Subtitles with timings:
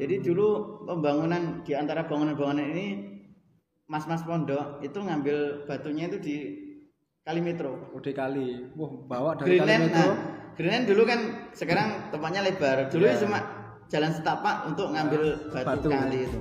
[0.00, 0.48] Jadi dulu
[0.88, 2.86] pembangunan di antara bangunan-bangunan ini
[3.84, 6.36] mas-mas pondok itu ngambil batunya itu di
[7.20, 7.92] Kalimetro.
[7.92, 8.72] Udah kali.
[8.80, 10.00] Wah, bawa dari kali Greenland, metro.
[10.00, 10.14] nah,
[10.56, 11.20] Greenland dulu kan
[11.52, 12.88] sekarang tempatnya lebar.
[12.88, 13.20] Dulu Iya.
[13.20, 13.38] cuma
[13.92, 15.22] jalan setapak untuk ngambil
[15.52, 15.88] batu, Batu.
[15.92, 16.40] kali itu.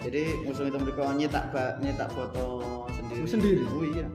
[0.00, 1.44] Jadi musuh itu mereka nyetak
[1.84, 2.44] nyetak foto
[2.96, 3.20] sendiri.
[3.28, 3.62] Sendiri?
[3.68, 4.06] Oh iya.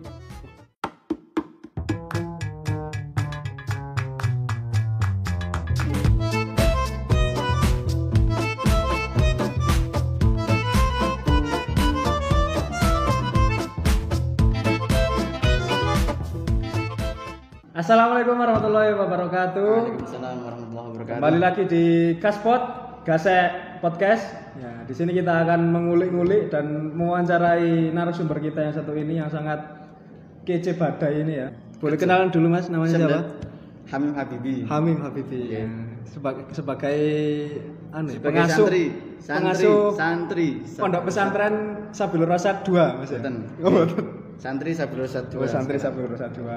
[17.91, 19.71] Assalamualaikum warahmatullahi wabarakatuh.
[19.83, 21.11] Waalaikumsalam warahmatullahi wabarakatuh.
[21.11, 21.83] Kembali lagi di
[22.23, 22.61] Gaspot,
[23.03, 24.31] Gasek Podcast.
[24.55, 29.91] Ya, di sini kita akan mengulik-ngulik dan mewawancarai narasumber kita yang satu ini yang sangat
[30.47, 31.51] kece badai ini ya.
[31.83, 33.19] Boleh kenalan dulu Mas, namanya siapa?
[33.91, 34.55] Hamim Habibi.
[34.71, 35.41] Hamim Habibi.
[35.51, 35.67] Ya.
[36.07, 36.95] Sebagai sebagai
[37.91, 38.83] anu, ya, Sebagai pengasuh santri,
[39.19, 40.47] santri, pengasuh santri,
[40.79, 41.55] Pondok Pesantren
[41.91, 43.11] Sabil Rosad 2 Mas.
[43.11, 43.19] ya?
[43.59, 44.05] Oh, boten.
[44.39, 45.51] Santri Sabil Rosad Oh, II.
[45.51, 46.47] santri Sabil Rosad 2.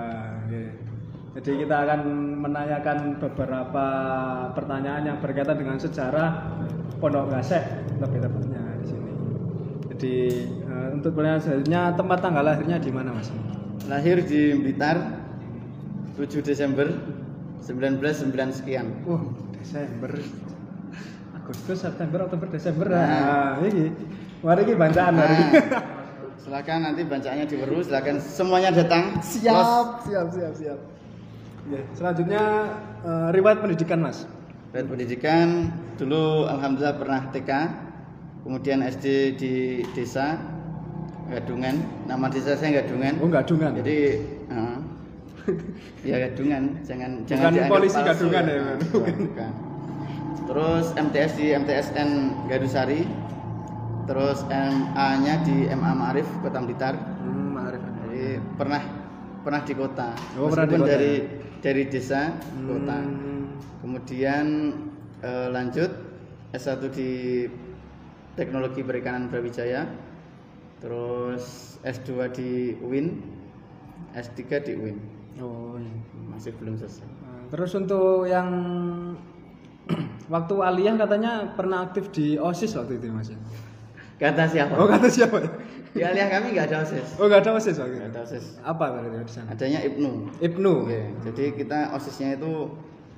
[0.47, 0.94] Oke.
[1.35, 2.01] Jadi kita akan
[2.47, 3.87] menanyakan beberapa
[4.55, 6.55] pertanyaan yang berkaitan dengan sejarah
[7.03, 9.13] Pondok Gasek lebih tepatnya di sini.
[9.91, 10.15] Jadi
[10.63, 13.35] eh, untuk pertanyaan selanjutnya tempat tanggal lahirnya di mana Mas?
[13.91, 14.97] Lahir di Blitar
[16.15, 16.87] 7 Desember
[17.67, 18.87] 1909 sekian.
[19.03, 19.27] Wah,
[19.59, 20.15] Desember.
[21.35, 22.87] Agustus, September, Oktober, Desember.
[22.95, 23.59] Nah.
[23.59, 23.91] Nah, ini.
[24.39, 24.75] Mari ini.
[24.79, 25.35] Nah,
[26.39, 29.19] silakan nanti bacaannya diweru, silakan semuanya datang.
[29.19, 29.35] Los.
[29.35, 30.79] siap, siap, siap, siap.
[30.79, 30.94] Oke,
[31.97, 32.45] selanjutnya
[33.05, 34.29] eh, riwayat pendidikan Mas.
[34.73, 35.47] Riwayat pendidikan
[35.97, 37.51] dulu alhamdulillah pernah TK,
[38.43, 39.07] kemudian SD
[39.39, 39.55] di
[39.95, 40.37] desa
[41.25, 41.81] Gadungan.
[42.05, 43.17] Nama desa saya Gadungan.
[43.23, 43.73] Oh, enggak dungan.
[43.81, 43.97] Jadi
[44.51, 44.77] eh,
[46.09, 49.15] ya Gadungan, jangan jangan dianggap polisi palsu Gadungan ya, Nah, bukan.
[49.29, 49.53] bukan.
[50.45, 52.11] Terus MTS di MTSN
[52.53, 53.03] Gadusari.
[54.05, 56.93] Terus MA-nya di MA Ma'arif Kota Blitar.
[57.25, 57.81] Hmm, Ma'arif.
[58.05, 58.83] Jadi pernah
[59.45, 60.09] pernah di kota.
[60.41, 61.15] Oh, pernah di kota dari
[61.61, 62.99] dari desa ke kota.
[62.99, 63.45] Hmm.
[63.85, 64.47] Kemudian
[65.21, 65.93] eh, lanjut
[66.57, 67.11] S1 di
[68.35, 69.85] Teknologi Perikanan Brawijaya.
[70.81, 73.21] Terus S2 di UIN,
[74.17, 74.97] S3 di UIN.
[75.41, 75.93] Oh, iya.
[76.33, 77.07] Masih belum selesai.
[77.07, 78.49] Nah, Terus untuk yang
[80.35, 83.33] waktu aliyah katanya pernah aktif di OSIS waktu itu Mas.
[84.15, 84.75] Kata siapa?
[84.79, 85.43] Oh, kata siapa?
[85.95, 87.19] Di aliyah kami nggak ada OSIS.
[87.19, 88.45] Oh, enggak ada OSIS waktu Nggak ada OSIS.
[88.63, 89.47] Apa berarti di sana?
[89.55, 90.11] Adanya IPNU.
[90.43, 90.75] Ibnu.
[90.87, 92.53] Oke, jadi kita OSISnya itu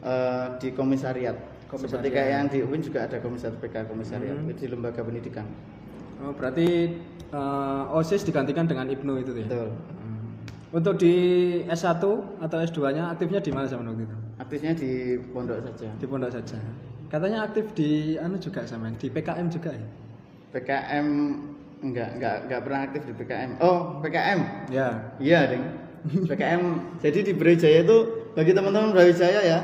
[0.04, 1.36] eh, di komisariat.
[1.66, 4.52] Seperti kayak yang di UIN juga ada komisariat PK komisariat Hmm.
[4.52, 5.44] di lembaga pendidikan.
[6.20, 6.96] Oh, berarti
[7.32, 9.48] eh, OSIS digantikan dengan Ibnu itu ya.
[9.48, 9.68] Betul.
[9.72, 10.28] Hmm.
[10.72, 11.14] Untuk di
[11.64, 11.96] S1
[12.38, 14.16] atau S2-nya aktifnya di mana sama waktu itu?
[14.36, 14.90] Aktifnya di
[15.32, 15.88] pondok saja.
[15.96, 16.60] Di pondok saja.
[17.08, 19.88] Katanya aktif di anu juga sama di PKM juga ya?
[20.56, 21.06] PKM
[21.84, 23.50] enggak enggak enggak pernah aktif di PKM.
[23.60, 24.40] Oh, PKM.
[24.72, 25.12] Ya.
[25.20, 25.64] Iya, Ding.
[26.24, 26.62] PKM.
[27.04, 27.96] jadi di Brawijaya itu
[28.32, 29.58] bagi teman-teman Brawijaya ya,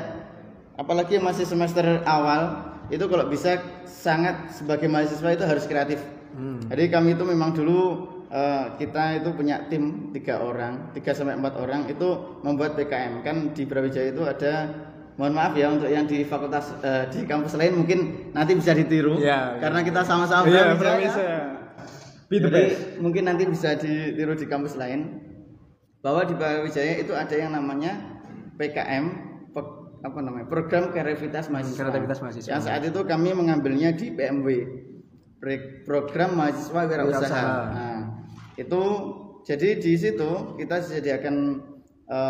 [0.77, 3.57] apalagi yang masih semester awal, itu kalau bisa
[3.89, 5.99] sangat sebagai mahasiswa itu harus kreatif.
[6.37, 6.61] Hmm.
[6.69, 11.57] Jadi kami itu memang dulu eh, kita itu punya tim tiga orang, tiga sampai empat
[11.57, 13.25] orang itu membuat PKM.
[13.25, 14.53] Kan di Brawijaya itu ada,
[15.13, 17.99] mohon maaf ya untuk yang di fakultas eh, di kampus lain mungkin
[18.33, 20.79] nanti bisa ditiru, Iya, karena kita sama-sama Iya, Brawijaya.
[20.79, 21.39] Brawijaya.
[22.31, 22.81] Be the Jadi best.
[22.97, 25.21] mungkin nanti bisa ditiru di kampus lain
[26.01, 27.93] bahwa di Brawijaya itu ada yang namanya
[28.57, 29.33] PKM
[30.03, 31.79] apa namanya program kreativitas mahasiswa.
[31.87, 32.49] kreativitas mahasiswa.
[32.51, 34.47] Yang saat itu kami mengambilnya di PMW
[35.87, 37.43] program mahasiswa wirausaha.
[37.71, 37.99] Nah,
[38.59, 38.81] itu
[39.47, 41.72] jadi di situ kita disediakan eh,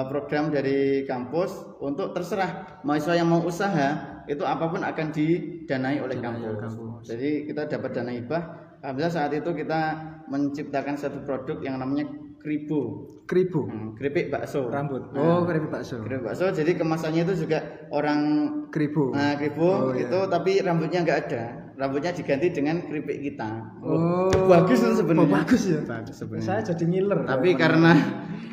[0.08, 3.88] program dari kampus untuk terserah mahasiswa yang mau usaha
[4.26, 6.56] itu apa pun akan didanai oleh kampus.
[6.60, 7.04] kampus.
[7.12, 8.44] Jadi kita dapat dana hibah.
[8.80, 9.82] Alhamdulillah saat itu kita
[10.28, 12.08] menciptakan satu produk yang namanya
[12.40, 13.64] kribo, Kribo.
[13.64, 14.68] Hmm, keripik bakso.
[14.68, 15.16] Rambut.
[15.16, 16.04] Nah, Oh, keripik bakso.
[16.04, 16.52] keripik bakso.
[16.52, 18.20] Jadi kemasannya itu juga orang
[18.68, 19.16] Kribo.
[19.16, 20.12] nah kribo Oh, iya.
[20.12, 21.44] itu tapi rambutnya nggak ada.
[21.80, 23.50] Rambutnya diganti dengan keripik kita.
[23.80, 24.28] Oh.
[24.28, 25.24] itu bagus itu sebenarnya.
[25.24, 25.80] Oh, bagus ya.
[25.88, 26.44] Bagus sebenarnya.
[26.46, 27.20] Saya jadi ngiler.
[27.24, 27.92] Tapi karena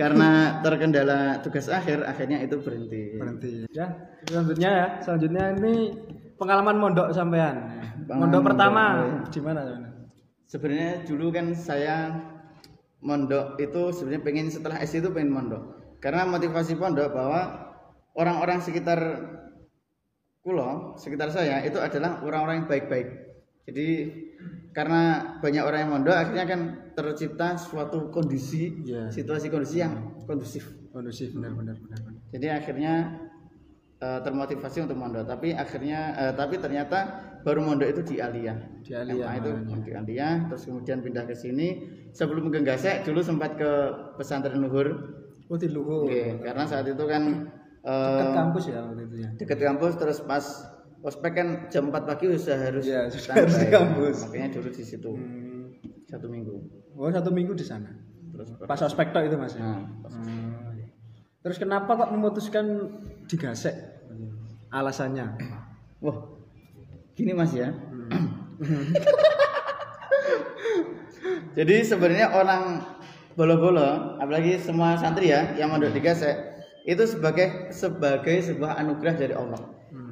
[0.00, 0.30] karena
[0.64, 3.20] terkendala tugas akhir, akhirnya itu berhenti.
[3.20, 3.68] berhenti.
[3.68, 3.92] Ya,
[4.24, 4.86] selanjutnya ya.
[5.04, 5.92] Selanjutnya ini
[6.40, 7.84] pengalaman mondok sampean.
[8.08, 9.92] Pengalaman Mondok pertama mondok, di mana sampean?
[10.48, 11.96] Sebenarnya dulu kan saya
[13.04, 15.62] mondok itu sebenarnya pengen setelah SD itu pengen mondok.
[16.00, 17.70] Karena motivasi pondok bahwa
[18.16, 18.98] orang-orang sekitar
[20.40, 23.08] kulo, sekitar saya itu adalah orang-orang yang baik-baik.
[23.68, 23.88] Jadi
[24.70, 25.02] karena
[25.42, 26.60] banyak orang yang mondok akhirnya kan
[26.94, 29.10] tercipta suatu kondisi, Iya.
[29.10, 30.70] situasi kondisi yang kondusif.
[30.90, 31.98] Kondusif benar benar benar.
[32.02, 32.22] benar.
[32.30, 32.94] Jadi akhirnya
[34.00, 35.26] eh, termotivasi untuk mondok.
[35.26, 36.98] Tapi akhirnya eh, tapi ternyata
[37.42, 38.58] baru mondok itu di Aliyah.
[38.80, 39.82] Di SMA itu namanya.
[39.82, 41.68] di Aliyah, terus kemudian pindah ke sini.
[42.10, 43.70] Sebelum ke Gasek dulu sempat ke
[44.18, 44.88] pesantren Luhur.
[45.50, 46.06] Oh di Luhur.
[46.06, 47.22] Oke, karena saat itu kan
[47.80, 49.28] Dekat eh, kampus ya waktu itu ya.
[49.40, 50.44] dekat kampus terus pas
[51.00, 54.16] ospek kan jam 4 pagi sudah harus Iya, sudah harus di kampus.
[54.26, 55.72] Makanya dulu di situ Hmm.
[56.04, 56.54] satu minggu.
[56.94, 57.88] Oh satu minggu di sana.
[58.30, 59.62] Terus Pas ospek tok itu mas ya.
[59.62, 59.80] Nah,
[60.10, 60.76] Hmm.
[61.40, 62.66] Terus kenapa kok memutuskan
[63.24, 63.72] digasek?
[64.68, 65.40] Alasannya?
[65.98, 66.16] Wah,
[67.14, 67.72] gini mas ya.
[71.50, 72.84] Jadi sebenarnya orang
[73.34, 76.36] bolo-bolo, apalagi semua santri ya yang mondok di Gasek,
[76.84, 79.58] itu sebagai sebagai sebuah anugerah dari Allah.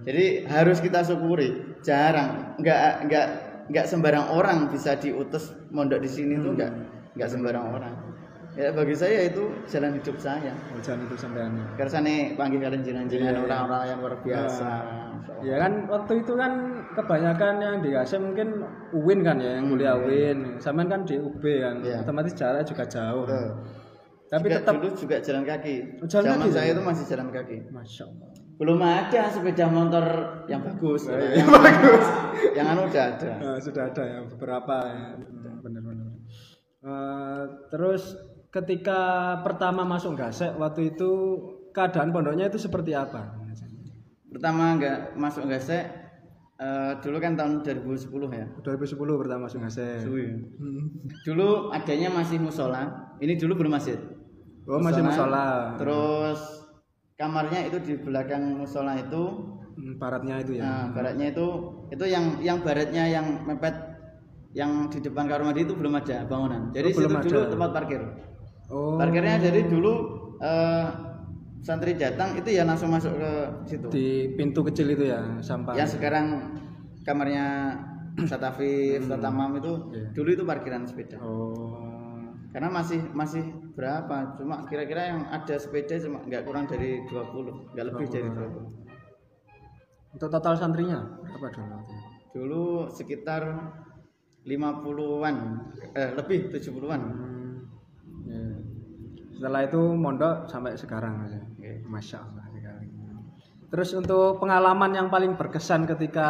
[0.08, 1.76] Jadi harus kita syukuri.
[1.84, 3.26] Jarang, nggak nggak
[3.68, 6.72] nggak sembarang orang bisa diutus mondok di sini tuh nggak
[7.12, 7.94] nggak sembarang orang.
[8.56, 10.56] Ya bagi saya itu jalan hidup saya.
[10.72, 11.52] Oh, jangan itu sampean.
[11.76, 14.68] Kersane panggil kalian jenengan orang-orang yang luar biasa.
[15.44, 16.52] Ya kan waktu itu kan
[16.96, 20.58] kebanyakan yang di Gasem mungkin UIN kan ya, yang kuliah UIN.
[20.58, 22.02] Sampean kan di UB kan, Iya.
[22.02, 23.28] otomatis jarak juga jauh.
[23.28, 23.48] Betul.
[24.28, 25.74] Tapi Juga tetap dulu juga jalan kaki.
[26.04, 26.72] Jalan Zaman kaki, saya ya?
[26.74, 27.56] itu masih jalan kaki.
[27.70, 28.28] Masya Allah.
[28.58, 30.06] Belum ada sepeda motor
[30.50, 31.06] yang bagus.
[31.06, 32.06] iya, yang bagus.
[32.58, 33.30] Yang anu udah ada.
[33.38, 35.14] Eh, sudah ada ya beberapa ya.
[35.62, 36.10] Benar-benar.
[36.82, 38.18] Eh, terus
[38.50, 39.00] ketika
[39.46, 41.10] pertama masuk Gasek waktu itu
[41.70, 43.38] keadaan pondoknya itu seperti apa?
[44.28, 45.88] Pertama nggak masuk gasek
[46.58, 48.46] eh, dulu kan tahun 2010 ya.
[48.66, 50.02] 2010 pertama masuk Gasek.
[50.02, 50.90] Hmm.
[51.22, 53.14] Dulu adanya masih musola.
[53.22, 53.98] Ini dulu belum masjid.
[54.66, 55.78] Oh masih musola.
[55.78, 56.67] Terus
[57.18, 59.22] kamarnya itu di belakang musola itu
[59.78, 60.62] Hmm, Baratnya itu ya.
[60.66, 61.46] Nah, baratnya itu
[61.86, 63.70] itu yang yang baratnya yang mepet
[64.50, 66.74] yang di depan kamar mandi itu belum ada bangunan.
[66.74, 67.50] Jadi Oh, belum situ dulu ada.
[67.54, 68.02] tempat parkir.
[68.74, 68.98] Oh.
[68.98, 69.92] Parkirnya jadi dulu
[70.42, 70.86] eh,
[71.62, 73.30] santri datang itu ya langsung masuk ke
[73.70, 73.86] situ.
[73.86, 75.78] di pintu kecil itu ya sampah.
[75.78, 76.26] Yang sekarang
[77.06, 77.78] kamarnya
[78.26, 80.10] Satafif, Tatamam itu Iya.
[80.10, 81.22] dulu itu parkiran sepeda.
[81.22, 81.87] Oh.
[82.48, 83.44] Karena masih masih
[83.76, 84.34] berapa?
[84.40, 90.16] Cuma kira-kira yang ada sepeda cuma nggak kurang dari 20, nggak lebih dari 20.
[90.16, 91.76] Untuk total santrinya berapa dulu?
[92.32, 93.42] Dulu sekitar
[94.48, 95.36] 50-an,
[95.92, 97.00] eh lebih 70-an.
[97.04, 97.52] Hmm.
[98.24, 98.40] ya.
[99.36, 101.36] Setelah itu mondok sampai sekarang Mas.
[101.36, 101.84] Oke.
[101.84, 102.86] Masya Allah sekali.
[103.68, 106.28] Terus untuk pengalaman yang paling berkesan ketika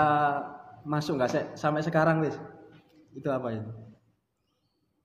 [0.82, 2.34] masuk nggak sampai sekarang wis
[3.14, 3.70] itu apa itu?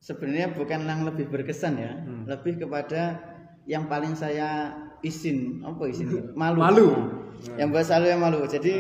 [0.04, 2.28] Sebenarnya bukan yang lebih berkesan ya, Hmm.
[2.28, 3.24] lebih kepada
[3.64, 6.12] yang paling saya izin, apa izin?
[6.36, 6.60] Malu.
[6.60, 6.88] Malu.
[6.92, 8.44] Nah, Yang buat saya yang malu.
[8.46, 8.74] Jadi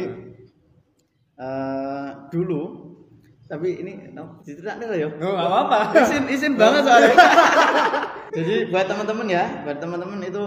[1.39, 2.61] eh, dulu,
[3.45, 5.07] tapi ini no, diceritain lah ya.
[5.09, 5.79] Oh, nggak apa-apa.
[5.97, 7.13] Izin, izin banget soalnya.
[8.37, 10.43] Jadi buat teman-teman ya, buat teman-teman itu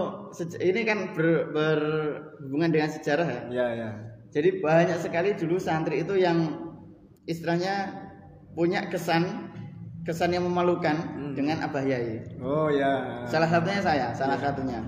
[0.59, 3.41] ini kan ber- berhubungan dengan sejarah ya.
[3.49, 3.89] Ya ya.
[4.35, 6.67] Jadi banyak sekali dulu santri itu yang
[7.25, 7.95] istilahnya
[8.53, 9.46] punya kesan
[10.07, 10.95] kesan yang memalukan
[11.35, 12.23] dengan Abah Yai.
[12.39, 13.27] Oh ya.
[13.27, 14.79] Salah satunya saya, salah satunya.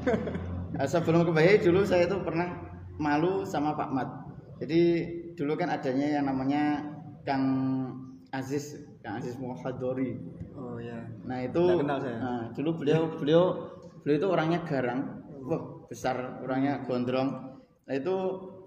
[0.78, 2.54] Eh, Sebelum ke Abah Yai dulu saya itu pernah
[2.96, 4.08] malu sama Pak Mat.
[4.62, 4.80] Jadi
[5.34, 6.82] dulu kan adanya yang namanya
[7.26, 7.44] Kang
[8.30, 10.18] Aziz, Kang Aziz Muhadori.
[10.54, 11.02] Oh ya.
[11.26, 12.16] Nah itu Nggak kenal saya.
[12.18, 13.44] nah, dulu beliau beliau
[14.02, 15.00] beliau itu orangnya garang,
[15.46, 17.58] wah besar orangnya gondrong.
[17.86, 18.14] Nah itu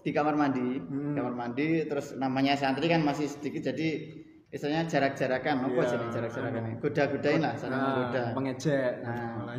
[0.01, 1.13] di kamar mandi, Hmm.
[1.13, 4.17] kamar mandi terus namanya santri kan masih sedikit jadi
[4.51, 5.89] istilahnya jarak-jarakan, apa Iya.
[5.89, 6.73] jadi jarak-jarakan ini?
[6.77, 8.21] Goda-godain lah, saling menggoda.
[8.21, 8.93] Nah, pengejek.
[9.01, 9.55] Nah.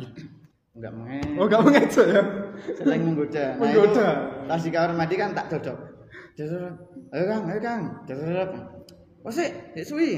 [0.73, 2.21] Enggak menge, Oh, gak mengejek ya?
[2.73, 3.45] saling menggoda.
[3.53, 4.07] Nah, Menggoda.
[4.45, 5.77] pas di kamar mandi kan tak dodok.
[6.33, 6.73] Dodok.
[7.09, 7.81] Ayo Kang, ayo Kang.
[8.05, 8.49] Dodok.
[9.21, 10.09] Oh sih, suwi.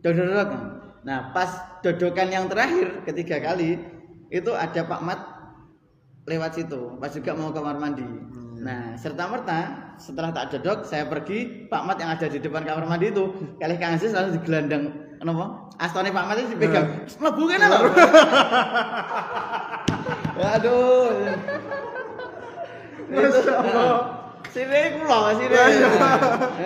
[0.00, 0.48] Dodok.
[1.04, 1.48] Nah, pas
[1.80, 3.76] dodokan yang terakhir ketiga kali
[4.28, 5.20] itu ada Pak Mat
[6.24, 8.04] lewat situ, pas juga mau kamar mandi.
[8.64, 9.60] Nah, serta merta
[10.00, 13.28] setelah tak dodok, saya pergi, Pak Mat yang ada di depan kamar mandi itu,
[13.60, 14.88] kali Kang Aziz langsung digelandang,
[15.20, 15.68] kenapa?
[15.76, 17.80] Astone Pak Mat itu dipegang, mlebu kene lho.
[20.34, 21.14] Ya, Aduh.
[23.06, 23.38] Itu,
[24.50, 25.56] Sini kula, sini.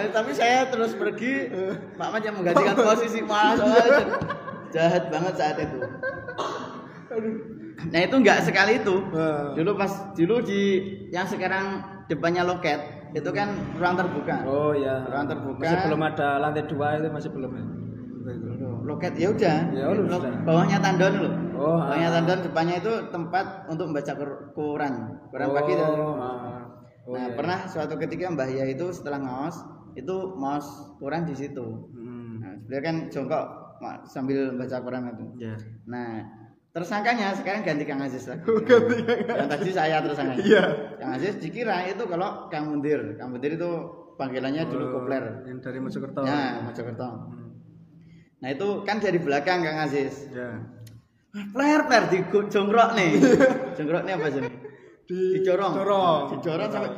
[0.08, 1.52] Tapi saya terus pergi,
[1.98, 3.60] Pak Mat yang menggantikan posisi Mas.
[4.74, 5.78] Jahat banget saat itu.
[7.88, 8.94] Nah itu nggak sekali itu.
[9.56, 10.60] Dulu pas dulu di
[11.08, 12.80] yang sekarang depannya loket
[13.16, 13.48] itu kan
[13.80, 14.36] ruang terbuka.
[14.44, 15.06] Oh ya.
[15.08, 15.60] Ruang terbuka.
[15.64, 17.64] Masih belum ada lantai dua itu masih belum ya.
[18.84, 19.58] Loket ya udah.
[19.72, 20.32] Ya udah, Lo- sudah.
[20.44, 21.32] Bawahnya tandon loh.
[21.58, 22.14] Oh, Bawahnya ah.
[22.20, 24.92] tandon depannya itu tempat untuk membaca Qur- Quran.
[25.28, 26.62] Quran pagi dan Oh, ah.
[27.08, 27.36] Oh, nah, iya.
[27.40, 29.56] pernah suatu ketika Mbah Ya itu setelah ngaos
[29.96, 30.66] itu ngaos
[31.00, 31.64] Quran di situ.
[31.96, 32.36] Hmm.
[32.44, 33.44] Nah, beliau kan jongkok
[34.04, 35.24] sambil baca Quran itu.
[35.40, 35.54] Ya.
[35.88, 36.20] Nah,
[36.78, 38.46] tersangkanya sekarang ganti Kang Aziz lagi.
[39.26, 40.38] Yang tadi saya tersangkanya.
[40.40, 40.62] Iya.
[40.96, 43.18] Kang Aziz dikira itu kalau Kang Mundir.
[43.18, 43.70] Kang Mundir itu
[44.14, 46.22] panggilannya dulu Oh, kopler Yang dari Mojokerto.
[46.22, 47.50] ya Mojokerto Hmm.
[48.38, 50.58] nah itu kan dari belakang Kang Aziz Ya.
[51.28, 53.10] Ah, Pler pler di jonggrok nih.
[53.78, 54.42] jonggrok nih apa sih?
[55.08, 55.72] Di Dicorong.
[55.72, 56.22] corong.
[56.34, 56.90] Dicorong sampai.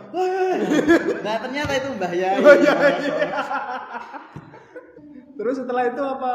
[1.20, 1.88] Nah ternyata itu.
[1.94, 2.12] Oh,
[2.56, 2.75] iya,
[5.34, 6.34] Terus setelah itu apa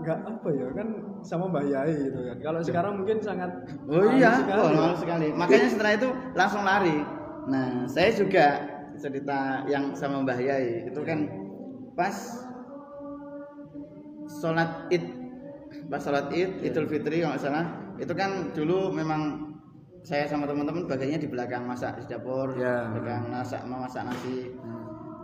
[0.00, 0.88] nggak apa ya kan
[1.20, 2.36] sama Mbah Yai gitu kan.
[2.40, 3.50] Kalau sekarang mungkin sangat
[3.84, 4.76] Oh iya, sekali.
[4.76, 5.28] oh, sekali.
[5.36, 6.98] Makanya setelah itu langsung lari.
[7.46, 8.46] Nah saya juga
[8.96, 11.28] cerita yang sama Mbah Yai itu kan
[11.92, 12.16] pas
[14.40, 15.04] sholat id
[15.90, 17.64] pas sholat id idul fitri kalau nggak salah
[17.98, 19.52] itu kan dulu memang
[20.00, 22.88] saya sama teman-teman bagiannya di belakang masak di dapur Ya.
[22.88, 24.54] belakang masak memasak nasi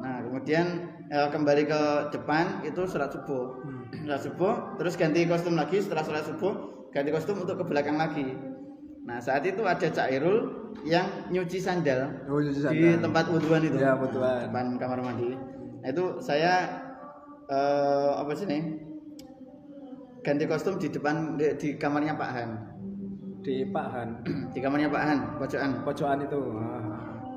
[0.05, 3.87] nah kemudian eh, kembali ke depan itu sholat subuh Hmm.
[4.01, 6.55] sholat subuh terus ganti kostum lagi setelah sholat subuh
[6.91, 8.35] ganti kostum untuk ke belakang lagi
[9.03, 10.39] nah saat itu ada Cak Irul
[10.83, 13.03] yang nyuci sandal Oh, nyuci di sandal.
[13.03, 14.51] tempat wudhuan itu Ya, wudhuan.
[14.51, 15.31] depan kamar mandi
[15.79, 16.83] nah, itu saya
[17.47, 18.63] eh, apa sih nih
[20.21, 22.51] ganti kostum di depan di, di kamarnya Pak Han
[23.41, 24.09] Di Pak Han.
[24.55, 26.41] di kamarnya Pak Han pojokan Pojokan itu.
[26.53, 26.83] Ah.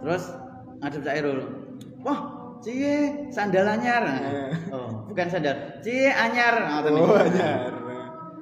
[0.01, 0.33] terus
[0.79, 1.39] ngadep Cak Irul
[2.01, 2.95] wah cie
[3.29, 4.03] sandal anyar.
[4.03, 4.51] Eh.
[4.69, 5.79] oh bukan sandal.
[5.79, 6.55] Cie anyar.
[6.59, 7.71] Nah, Oh, anyar.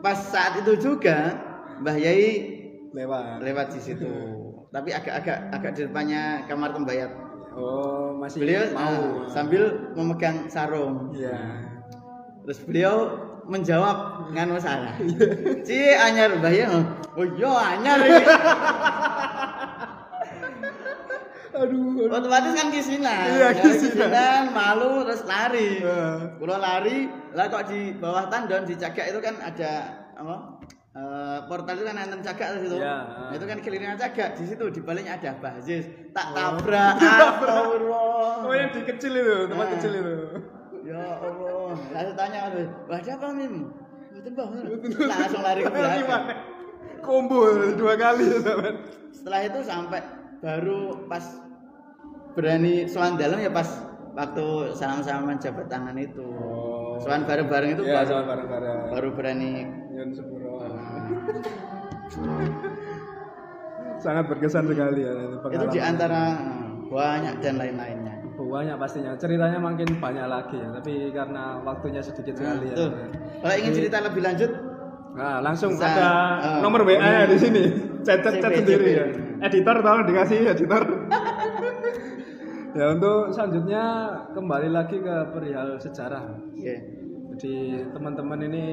[0.01, 1.38] pas saat itu juga
[1.79, 2.57] Mbah Yai
[2.93, 3.41] Lewat.
[3.41, 4.09] lewat di situ.
[4.67, 7.12] Tapi agak-agak agak di depannya kamar tembayat.
[7.57, 8.81] Oh, masih beliau mau.
[8.81, 11.09] ah, sambil memegang sarung.
[11.12, 11.65] Iya.
[12.45, 12.95] terus beliau
[13.43, 14.95] menjawab nganu salah.
[15.67, 16.79] Ci anyar Mbah Yai.
[17.17, 17.97] Oh iya anyar
[21.58, 22.06] Aduh.
[22.06, 22.14] aduh.
[22.14, 24.44] otomatis kan kisinan Iya, Ya, kisinan.
[24.52, 25.82] malu terus lari.
[26.34, 26.98] Kalau lari,
[27.32, 29.72] lah kok di bawah tandon di cagak itu kan ada
[30.14, 30.36] apa?
[30.98, 32.78] Eh, portal itu kan enten cagak di situ.
[32.78, 32.96] Iya.
[33.06, 34.30] Nah, itu kan kelilingan cagak.
[34.34, 35.86] Di situ di baliknya ada Bazis.
[36.10, 36.58] Tak Oh.
[36.58, 36.94] tabrak.
[37.02, 38.34] Astagfirullah.
[38.42, 39.74] Oh, yang di kecil itu, tempat Nah.
[39.78, 40.16] kecil itu.
[40.88, 41.74] Ya Allah.
[41.94, 42.40] Lalu tanya
[42.88, 43.54] "Wah, ada apa, Mim?"
[44.10, 44.50] Betul, Bang.
[45.06, 46.26] Langsung lari ke belakang.
[47.06, 47.40] Combo
[47.78, 48.76] dua kali ya, teman.
[49.14, 50.02] Setelah itu sampai
[50.40, 51.22] baru pas
[52.38, 53.65] berani soal dalam ya pas
[54.13, 56.22] waktu salam-salaman jabat tangan itu.
[56.22, 57.01] Oh.
[57.01, 58.77] Soal bareng-bareng itu Iya, baru, sama bareng-bareng.
[58.94, 59.51] baru berani
[59.98, 60.62] Yun Sepuro.
[63.98, 65.74] Sangat berkesan sekali ya itu itu pengalaman.
[65.74, 69.12] di antara eh, banyak dan lain-lainnya banyak pastinya.
[69.17, 72.75] Ceritanya makin banyak lagi ya, tapi karena waktunya sedikit sekali ya.
[72.79, 72.89] Tuh.
[73.44, 74.51] kalau ingin cerita lebih lanjut
[75.17, 76.10] Nah, langsung Bisa, ada
[76.46, 77.63] eh, nomor WA di sini.
[78.06, 79.06] Chat chat, sendiri ya.
[79.50, 80.84] Editor tolong dikasih editor.
[82.77, 83.84] ya untuk selanjutnya
[84.38, 86.29] kembali lagi ke perihal sejarah.
[86.53, 86.77] Iya.
[87.34, 88.65] Jadi teman-teman ini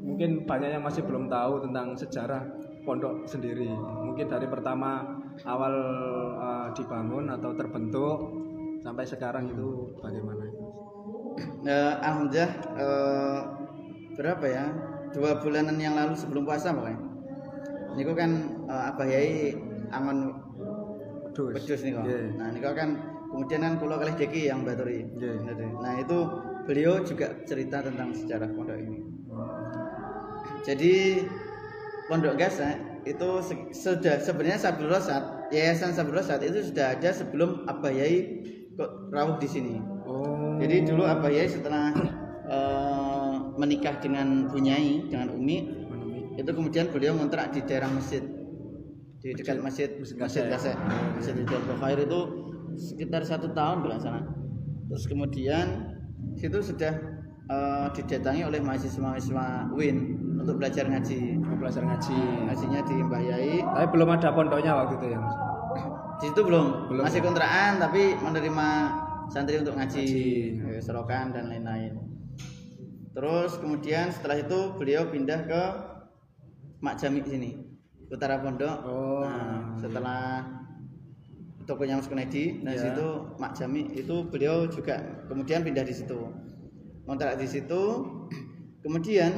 [0.00, 2.40] mungkin banyak yang masih belum tahu tentang sejarah
[2.88, 3.68] pondok sendiri.
[4.08, 5.04] Mungkin dari pertama
[5.44, 5.74] awal
[6.40, 8.18] eh, dibangun atau terbentuk
[8.80, 10.48] sampai sekarang itu bagaimana?
[11.68, 13.40] Eh, alhamdulillah eh,
[14.16, 14.64] berapa ya
[15.12, 17.00] dua bulanan yang lalu sebelum puasa pokoknya
[17.96, 18.30] niku kan
[18.68, 19.56] eh, Abah Yai
[19.92, 20.32] angon
[21.32, 22.20] Pedus nih kok Iya.
[22.36, 22.90] nah niku kan
[23.28, 25.32] kemudian kan kulo kalih deki yang baturi Iya.
[25.80, 26.18] nah itu
[26.62, 28.98] beliau juga cerita tentang sejarah pondok ini.
[30.62, 31.26] Jadi
[32.06, 37.66] pondok Gasa itu se- sudah sebenarnya Sabdul Rosat yayasan Sabdul Rosat itu sudah ada sebelum
[37.66, 38.38] Abah Yai
[38.72, 39.74] kok rawuh di sini.
[40.06, 40.54] Oh.
[40.58, 41.90] jadi dulu Abah Yai setelah
[42.46, 45.82] eh, menikah dengan Bunyai dengan Umi
[46.32, 48.22] itu kemudian beliau ngontrak di daerah masjid
[49.22, 50.44] di dekat masjid Masjid masjid.
[50.50, 50.76] Gasek
[51.14, 52.20] masjid Hidayat Khair itu
[52.74, 54.24] sekitar satu tahun kalau nggak salah
[54.90, 55.94] terus kemudian
[56.34, 56.92] situ sudah
[57.46, 59.98] eh, didatangi oleh mahasiswa-mahasiswa UIN
[60.42, 62.18] untuk belajar ngaji Mau belajar ngaji.
[62.50, 65.20] ngajinya di Mbah Yai Tapi belum ada pondoknya waktu itu ya.
[66.18, 67.24] Di situ belum, Belum, masih ya?
[67.26, 68.68] kontrakan tapi menerima
[69.26, 70.06] santri untuk ngaji,
[70.54, 70.76] Ngaji.
[70.76, 71.94] eh, serokan dan lain-lain
[73.12, 75.62] terus kemudian setelah itu beliau pindah ke
[76.80, 77.50] Mak Jami sini
[78.12, 79.24] Utara Pondok Oh.
[79.24, 80.44] nah, setelah
[81.64, 82.92] tokonya Mas Kunedi nah Ya.
[82.92, 83.06] situ
[83.40, 86.18] Mak Jami itu beliau juga kemudian pindah di situ
[87.02, 87.82] kontrak di situ
[88.82, 89.30] kemudian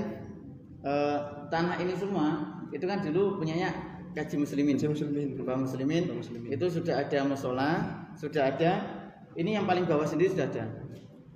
[0.83, 3.71] eh, tanah ini semua itu kan dulu punyanya
[4.13, 5.29] kaji muslimin Kaji muslimin.
[5.39, 6.49] Bapak muslimin, Bapak muslimin.
[6.51, 7.71] itu sudah ada musola,
[8.15, 8.73] sudah ada.
[9.35, 10.65] Ini yang paling bawah sendiri sudah ada.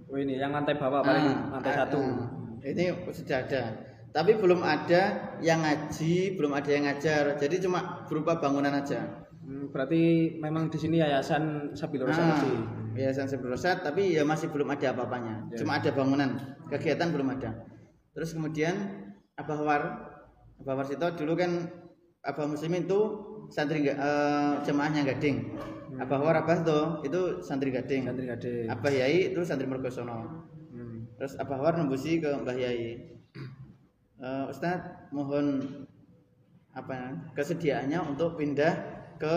[0.06, 1.98] Oh ini yang lantai bawah paling Ah, lantai ah, satu.
[1.98, 2.30] ah.
[2.62, 3.62] Ini sudah ada.
[4.08, 7.36] Tapi belum ada yang ngaji, belum ada yang ngajar.
[7.36, 9.28] Jadi cuma berupa bangunan aja.
[9.48, 12.52] Hmm, berarti memang di sini yayasan Sabilur Nah, Sanasi.
[12.92, 15.48] Yayasan Sabil Rosat, tapi ya masih belum ada apa-apanya.
[15.54, 15.64] Ya.
[15.64, 16.36] Cuma ada bangunan,
[16.68, 17.64] kegiatan belum ada.
[18.12, 18.74] Terus kemudian
[19.38, 19.82] Abah War,
[20.60, 21.70] Abah War Sito dulu kan
[22.26, 23.00] Abah Muslimin itu
[23.48, 25.56] santri eh, jemaahnya Gading.
[25.96, 28.04] Abah War Abah tuh itu santri gading.
[28.04, 28.68] Santri gading.
[28.68, 30.44] Abah Yai itu santri Mergosono.
[30.68, 31.08] Hmm.
[31.16, 33.16] Terus Abah War nembusi ke Mbah Yai.
[34.18, 35.62] Eh, Ustadz mohon
[36.74, 38.74] apa ya, kesediaannya untuk pindah
[39.16, 39.34] ke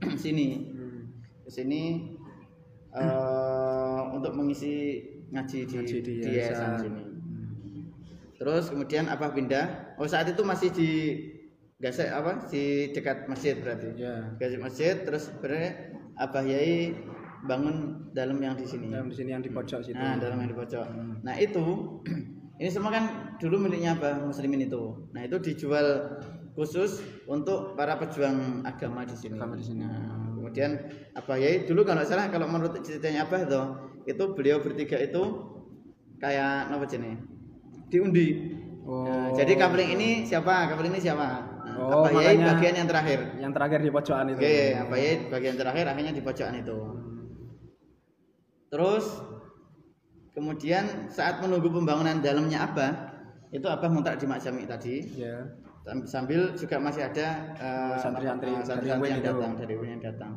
[0.22, 1.00] sini Hmm.
[1.44, 1.82] ke sini
[2.90, 6.32] eh, untuk mengisi ngaji di, Ngaji di di yayasan.
[6.32, 7.02] yayasan sini.
[8.34, 9.96] Terus kemudian apa pindah?
[9.96, 10.90] Oh saat itu masih di
[11.74, 12.48] Gasek apa?
[12.48, 13.92] Di dekat masjid berarti.
[13.98, 14.32] Ya.
[14.40, 16.94] Gasek masjid terus sebenarnya Abah Yai
[17.44, 18.88] bangun dalam yang di sini.
[18.88, 19.98] Dalam di sini yang di pojok situ.
[19.98, 20.86] Nah, dalam yang di pojok.
[20.86, 21.20] Hmm.
[21.20, 21.64] Nah, itu
[22.54, 23.04] ini semua kan
[23.42, 25.10] dulu miliknya apa muslimin itu.
[25.10, 26.18] Nah, itu dijual
[26.54, 29.34] khusus untuk para pejuang agama di sini.
[29.34, 29.82] Agama di sini.
[29.82, 30.70] Nah, kemudian
[31.18, 33.60] Abah Yai dulu kalau salah kalau menurut ceritanya Abah itu
[34.06, 35.22] itu beliau bertiga itu
[36.22, 37.18] kayak apa jenis?
[37.90, 38.54] Diundi.
[38.86, 39.02] Oh.
[39.02, 40.70] Nah, jadi kapling ini siapa?
[40.70, 41.26] Kapling ini siapa?
[41.66, 43.20] Nah, Oh, Abah Yai makanya- bagian yang terakhir.
[43.42, 44.38] Yang terakhir di pojokan itu.
[44.38, 46.78] Oke, Abah Yai bagian terakhir akhirnya di pojokan itu.
[48.70, 49.04] Terus
[50.34, 52.92] kemudian saat menunggu pembangunan dalamnya Abah,
[53.50, 54.94] itu Abah ngontrak di Mak Jami tadi.
[55.14, 55.46] Ya.
[55.84, 59.26] Sam- Sambil juga masih ada eh, Santri-santri eh, santri-santri dari yang Win itu.
[59.28, 60.32] datang dari yang datang.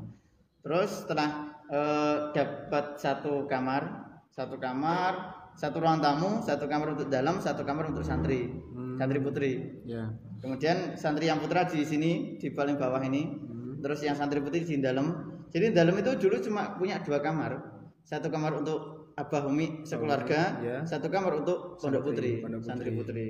[0.61, 1.29] Terus setelah
[1.67, 3.83] eh, dapat satu kamar,
[4.29, 5.11] satu kamar,
[5.57, 8.95] satu ruang tamu, satu kamar untuk dalam, satu kamar untuk santri, Hmm.
[8.99, 9.51] santri putri.
[9.87, 10.11] Ya.
[10.37, 13.81] Kemudian santri yang putra di sini di paling bawah ini, Hmm.
[13.81, 15.33] terus yang santri putri di dalam.
[15.49, 17.55] Jadi di dalam itu dulu cuma punya dua kamar,
[18.03, 20.77] satu kamar untuk abah umi sekeluarga, ya.
[20.85, 22.69] satu kamar untuk pondok putri, pondok putri.
[22.69, 23.25] santri putri.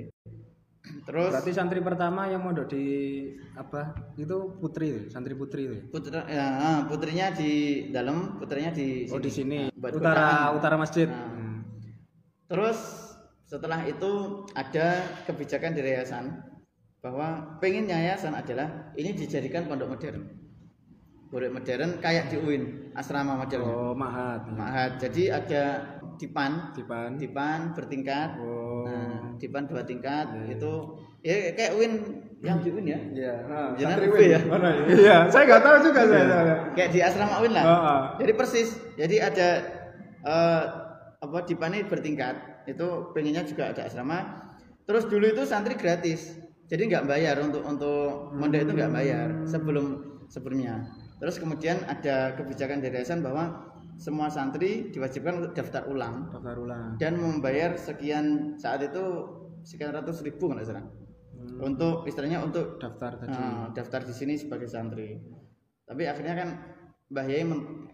[1.08, 2.84] Terus Berarti santri pertama yang mondok di
[3.56, 3.96] apa?
[4.20, 5.78] Itu putri, santri putri itu.
[5.88, 9.72] putra, ya, ah, putrinya di dalam, putrinya di Oh di sini.
[9.72, 11.08] Buat Utara utara masjid.
[11.08, 11.24] Nah.
[11.24, 11.60] Hmm.
[12.48, 12.78] Terus
[13.48, 16.36] setelah itu ada kebijakan di yayasan
[17.00, 20.24] bahwa pengen yayasan adalah ini dijadikan pondok modern.
[21.32, 23.62] Pondok modern kayak di UIN, asrama modern.
[23.62, 24.42] Oh, mahat.
[24.50, 24.98] Mahat.
[24.98, 25.86] Jadi ada
[26.18, 27.14] dipan, Dipan.
[27.14, 28.34] dipan bertingkat.
[28.42, 28.82] Oh.
[28.82, 30.72] Nah, dipan dua tingkat itu
[31.22, 31.92] ya kayak UIN
[32.42, 33.00] yang di UIN ya.
[33.14, 33.34] Iya.
[33.46, 34.30] Nah, Jangan UB Win.
[34.34, 34.40] ya?
[34.46, 34.82] Mana ya?
[34.90, 36.24] Iya, saya nggak tahu juga saya.
[36.26, 36.54] saya.
[36.74, 37.64] Kayak di asrama UIN lah.
[37.66, 38.00] Heeh.
[38.22, 38.68] Jadi persis.
[38.98, 39.48] Jadi ada
[40.26, 40.62] eh,
[41.18, 42.66] apa dipan ini bertingkat.
[42.66, 44.18] Itu pengennya juga ada asrama.
[44.84, 46.34] Terus dulu itu santri gratis.
[46.68, 49.86] Jadi nggak bayar untuk untuk mondok itu nggak bayar sebelum
[50.28, 50.84] sebelumnya.
[51.18, 56.94] Terus kemudian ada kebijakan dari yayasan bahwa semua santri diwajibkan untuk daftar ulang Daftar ulang.
[57.02, 59.02] dan membayar sekian saat itu
[59.66, 60.86] sekian ratus ribu nggak salah
[61.58, 63.34] untuk istilahnya untuk Daftar tadi.
[63.34, 65.18] Nah, daftar di sini sebagai santri.
[65.86, 66.48] Tapi akhirnya kan
[67.08, 67.88] Mbah Yai men,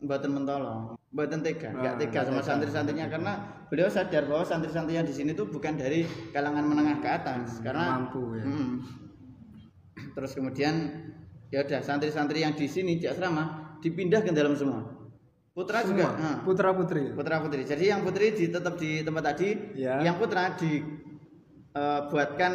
[0.00, 3.32] mentolong, mboten tega, nggak Ah, tega sama santri-santrinya karena
[3.68, 7.98] beliau sadar bahwa santri-santri yang di sini tuh bukan dari kalangan menengah ke atas karena
[7.98, 8.44] mampu ya.
[8.46, 8.72] Mm.
[10.16, 10.74] Terus kemudian
[11.50, 14.86] ya udah santri-santri yang di sini di asrama dipindah ke dalam semua.
[15.50, 16.14] Putra juga.
[16.14, 17.10] nah, Putra putri.
[17.10, 17.66] putra putri.
[17.66, 19.98] Jadi yang putri di, tetap di tempat tadi, Ya.
[20.00, 20.54] yang putra
[21.74, 22.52] dibuatkan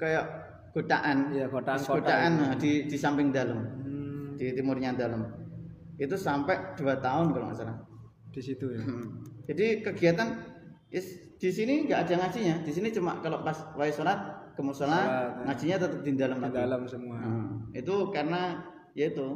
[0.00, 0.24] kayak
[0.72, 1.16] godaan.
[1.30, 2.40] Iya, godaan kota godaan itu.
[2.42, 5.28] nah, di di samping dalam, Hmm, di timurnya dalam.
[5.98, 7.76] Itu sampai dua tahun kalau nggak salah.
[8.28, 8.78] di situ ya.
[8.84, 9.24] Hmm.
[9.44, 10.28] Jadi kegiatan
[10.88, 11.04] is,
[11.36, 12.62] di sini nggak ada ngajinya.
[12.62, 14.18] Di sini cuma kalau pas wai sholat
[14.54, 15.48] ke musola, ya.
[15.48, 16.54] ngajinya tetap di dalam Di lagi.
[16.54, 17.16] dalam semua.
[17.18, 19.26] Nah, itu karena yaitu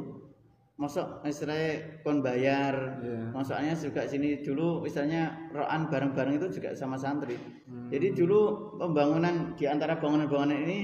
[0.73, 3.29] masuk istilahnya kon bayar Iya.
[3.29, 7.87] masuknya juga sini dulu istilahnya roan bareng-bareng itu juga sama santri Hmm.
[7.87, 8.39] jadi dulu
[8.75, 10.79] pembangunan di antara bangunan-bangunan ini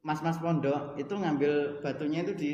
[0.00, 2.52] mas-mas pondok itu ngambil batunya itu di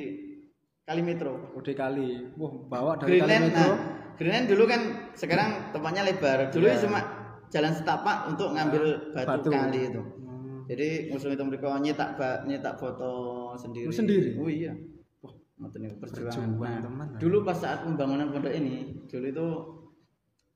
[0.83, 2.27] Kalimetro Udah kali.
[2.35, 3.63] Wah, bawa dari kali Greenland metro.
[3.63, 3.77] nah
[4.13, 4.81] Greenland dulu kan
[5.15, 6.81] sekarang tempatnya lebar dulu Iya.
[6.81, 7.01] cuma
[7.49, 8.83] jalan setapak untuk ngambil
[9.15, 9.49] batu, Batu.
[9.49, 10.32] kali itu Hmm.
[10.65, 13.11] Jadi musuh itu mereka nyetak nyetak foto
[13.55, 13.87] sendiri.
[13.87, 14.31] Oh, sendiri?
[14.37, 14.73] Oh iya.
[15.21, 16.33] Wah, ngoten niku perjuangan.
[16.33, 17.07] Perjuangan, Nah, teman.
[17.17, 18.75] dulu pas saat pembangunan pondok ini,
[19.07, 19.47] dulu itu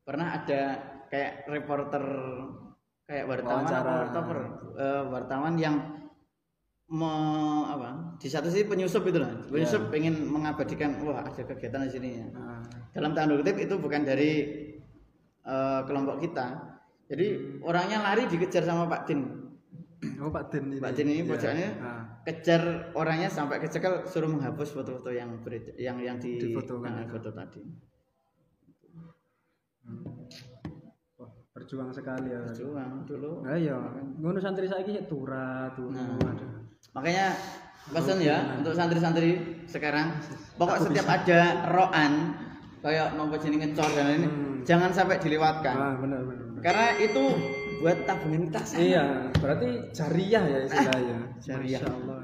[0.03, 0.61] pernah ada
[1.07, 2.03] kayak reporter
[3.05, 3.79] kayak wartawan Wawancara.
[3.79, 4.39] apa wartawan,
[5.09, 5.77] wartawan yang
[6.87, 7.11] me,
[7.67, 12.09] apa di satu sisi penyusup itu lah penyusup pengen mengabadikan wah ada kegiatan di sini
[12.15, 12.63] ya Nah,
[12.95, 14.31] dalam tanda kutip itu bukan dari
[15.43, 16.47] eh, kelompok kita
[17.07, 17.27] jadi
[17.63, 19.46] orangnya lari dikejar sama Pak Din
[20.19, 20.79] oh Pak Din ini.
[20.79, 21.29] Pak Din ini Iya.
[21.29, 25.31] pojokannya Nah, kejar orangnya sampai kecekel suruh menghapus foto-foto yang
[25.77, 27.13] yang yang di Difotokan nah, itu.
[27.13, 27.63] foto tadi
[31.17, 32.43] wah, berjuang sekali ya.
[32.53, 33.77] juang dulu Nah, iya.
[34.17, 35.93] Ngono santri saiki sik tura, turu.
[35.93, 36.19] Nah.
[36.93, 37.27] Makanya
[37.87, 40.11] pesan ya untuk santri-santri sekarang
[40.57, 42.35] pokok setiap ada roan
[42.81, 44.59] kayak nopo jenenge ngecor dan ini Hmm.
[44.63, 46.47] jangan sampai dilewatkan Nah, benar benar.
[46.51, 46.63] benar.
[46.63, 47.23] karena itu
[47.81, 48.81] buat tabungan kita sana.
[48.83, 49.05] Iya,
[49.39, 51.19] berarti jariah ya istilahnya.
[51.47, 51.81] Jariah.
[51.81, 52.21] Masya Allah.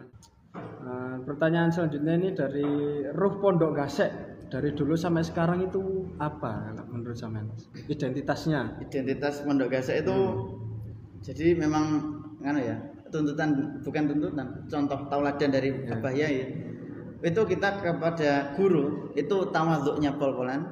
[0.82, 2.68] Nah, pertanyaan selanjutnya ini dari
[3.08, 4.10] Ruh Pondok Gasek
[4.52, 7.48] dari dulu sampai sekarang itu apa menurut sampean?
[7.88, 8.76] Identitasnya.
[8.84, 10.16] identitas Pondok Gasek itu
[11.22, 12.76] jadi memang ngana ya
[13.12, 15.94] tuntutan bukan tuntutan contoh tauladan dari Ya.
[15.94, 16.42] Abah Yai
[17.22, 20.66] itu kita kepada guru itu tawaduknya pol-polan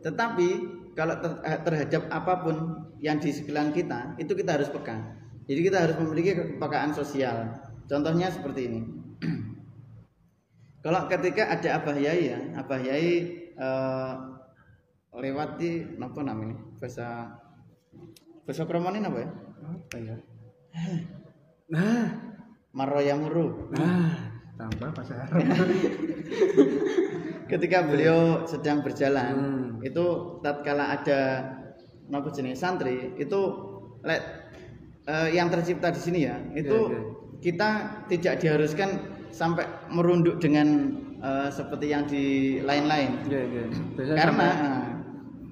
[0.00, 2.56] tetapi kalau ter- eh, terhadap apa pun
[3.00, 5.16] yang di sekeliling kita itu kita harus pegang.
[5.48, 7.56] Jadi kita harus memiliki kepekaan sosial.
[7.88, 8.80] Contohnya seperti ini.
[10.84, 13.08] Kalau ketika ada Abah Yai ya Abah Yai
[13.56, 14.12] eh,
[15.16, 17.32] lewati apa namanya bahasa
[18.44, 19.30] bahasa kromonin apa ya?
[19.64, 20.16] Apa ya?
[21.70, 22.02] Nah,
[22.74, 23.70] Maroyamuru.
[23.70, 25.38] Nah, tambah bahasa Arab.
[27.50, 29.82] ketika beliau sedang berjalan Hmm.
[29.82, 30.06] itu
[30.40, 31.20] tatkala ada
[32.10, 33.40] apa jenis santri itu
[34.06, 34.22] lek
[35.06, 37.02] eh, yang tercipta di sini ya itu Iya, iya.
[37.42, 37.68] kita
[38.10, 38.90] tidak diharuskan
[39.30, 43.66] sampai merunduk dengan eh, seperti yang di lain-lain iya.
[43.98, 44.82] Biasanya karena nah,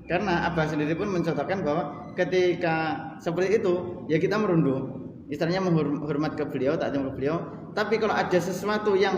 [0.08, 6.48] karena Abah sendiri pun mencontohkan bahwa ketika seperti itu ya kita merunduk istilahnya menghormat ke
[6.48, 7.36] beliau tak ke beliau
[7.76, 9.14] tapi kalau ada sesuatu yang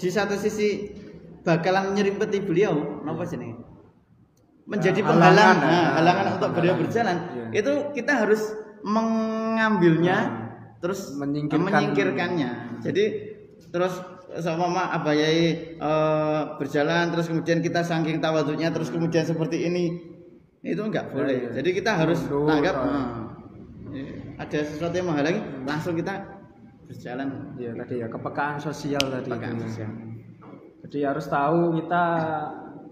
[0.00, 0.96] di satu sisi
[1.42, 3.52] bakalan nyerimpeti beliau apa sih nih
[4.70, 7.46] menjadi Nah, penghalang halangan, nah, nah, halangan untuk beliau berjalan Iya.
[7.58, 8.42] itu kita harus
[8.86, 10.18] mengambilnya
[10.80, 11.60] terus Menyingkirkan.
[11.66, 12.50] menyingkirkannya
[12.80, 13.04] jadi
[13.68, 13.94] terus
[14.40, 19.84] sama mama abayai eh, berjalan terus kemudian kita saking tawaduknya terus kemudian seperti ini
[20.62, 21.50] itu enggak boleh iya.
[21.60, 22.86] jadi kita harus Mundur, tanggap ah.
[22.86, 23.18] nah,
[24.38, 26.14] ada sesuatu yang menghalangi langsung kita
[26.86, 29.30] berjalan Iya tadi ya kepekaan sosial tadi.
[29.30, 29.64] Kepekaan itu.
[29.70, 29.90] sosial.
[30.90, 32.02] Jadi harus tahu kita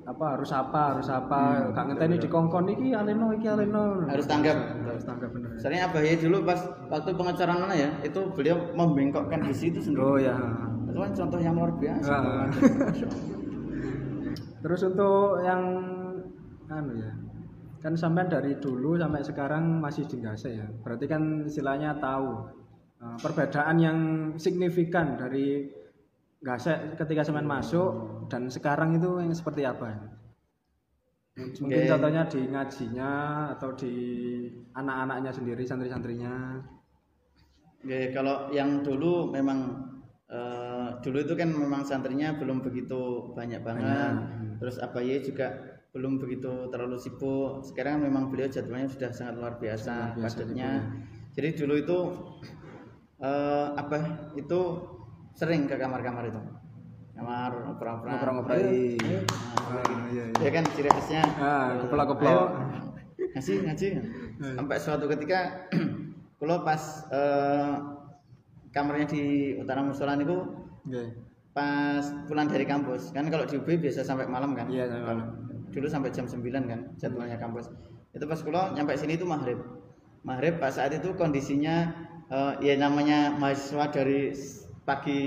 [0.09, 4.57] apa harus apa harus apa gak ngenteni dikongkon iki aleno iki aleno Harus tanggap.
[4.87, 9.45] harus tanggap bener Misalnya Abah Yai dulu pas waktu pengecoran mana ya, itu beliau membengkokkan
[9.45, 10.01] besi itu sendiri.
[10.01, 10.33] oh ya
[10.89, 12.09] Itu kan contoh yang luar biasa.
[12.09, 12.21] Ah.
[12.25, 12.49] Allah.
[14.59, 15.63] terus untuk yang
[16.67, 17.15] anu ya
[17.79, 22.43] kan sampean dari dulu sampai sekarang masih di Gase ya berarti kan istilahnya tahu
[22.99, 23.99] eh, perbedaan yang
[24.35, 25.63] signifikan dari
[26.39, 27.91] Gase ketika sampean masuk
[28.31, 30.19] dan sekarang itu yang seperti apa
[31.39, 31.91] mungkin Oke.
[31.91, 33.13] contohnya di ngajinya
[33.55, 33.95] atau di
[34.75, 36.59] anak-anaknya sendiri santri-santrinya
[37.79, 39.87] Oke, kalau yang dulu memang
[40.27, 43.87] eh, dulu itu kan memang santrinya belum begitu banyak banget.
[43.87, 44.59] Banyak.
[44.59, 47.63] Terus Abaye juga belum begitu terlalu sibuk.
[47.63, 50.91] Sekarang memang beliau jadwalnya sudah sangat luar biasa, padatnya.
[51.39, 51.99] Jadi dulu itu
[53.23, 53.97] eh, apa
[54.35, 54.61] itu
[55.39, 56.41] sering ke kamar-kamar itu.
[57.15, 57.51] Kamar.
[57.79, 58.59] Ngobrol-ngobrol.
[58.59, 58.99] Iya.
[58.99, 59.21] ayo.
[59.71, 60.43] Ah, iya, iya.
[60.43, 61.23] Ya kan ciri khasnya.
[61.39, 62.27] Ah, eh, keplok-keplok.
[62.27, 62.47] ayo,
[63.35, 63.89] Ngaji, ngaji.
[64.55, 65.67] Sampai suatu ketika
[66.39, 67.71] kalau pas eh,
[68.71, 69.23] kamarnya di
[69.57, 70.39] Utara Musola itu
[70.87, 71.03] Oke.
[71.51, 75.27] pas pulang dari kampus kan kalau di UB biasa sampai malam kan Iya, sampai malam.
[75.75, 76.39] dulu sampai jam 9
[76.71, 77.67] kan jadwalnya kampus
[78.15, 79.59] itu pas kulo nyampe sini itu maghrib
[80.23, 81.91] maghrib pas saat itu kondisinya
[82.31, 84.31] eh, ya namanya mahasiswa dari
[84.89, 85.23] pagi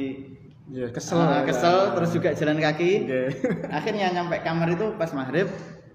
[0.67, 1.19] Iya, kesel.
[1.19, 1.91] eh, kesel ya.
[1.93, 3.21] terus juga jalan kaki Oke.
[3.75, 5.47] akhirnya nyampe kamar itu pas maghrib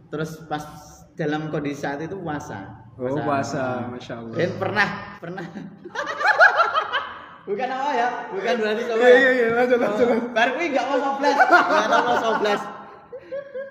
[0.06, 0.62] terus pas
[1.12, 4.34] dalam kondisi saat itu puasa Oh, puasa, masya Allah.
[4.34, 5.44] Dan pernah pernah
[7.46, 10.06] bukan apa ya bukan berarti sama Iya, iya, iya, lanjut, lanjut.
[10.32, 12.60] baru kuwi nggak mau soblas nggak mau soblas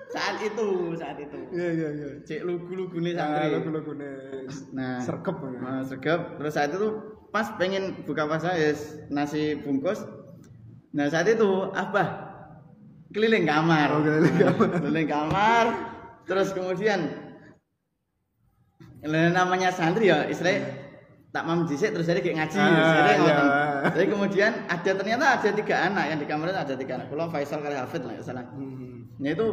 [0.06, 2.08] saat itu saat itu Iya, iya, iya.
[2.22, 4.14] cek lugu lugu nih santri lagu-lagu nih.
[4.72, 5.36] nah Serkep.
[5.60, 5.82] nah,
[6.40, 6.88] terus saat itu
[7.36, 8.72] pas pengen buka puasa ya
[9.12, 10.00] nasi bungkus
[10.96, 12.32] nah saat itu apa
[13.12, 14.68] keliling kamar Oh, keliling kamar.
[14.80, 15.64] keliling kamar
[16.24, 17.12] terus kemudian
[19.04, 20.64] namanya santri ya istilahnya
[21.30, 23.36] tak mam dhisik terus jadi kayak ngaji Ah, jadi iya.
[23.92, 27.06] Jadi kemudian ada ternyata ada tiga anak yang di kamar itu ada tiga anak.
[27.12, 28.48] Kalau Faisal kali Hafid lah ya salah.
[28.56, 29.12] Hmm.
[29.20, 29.46] Nah itu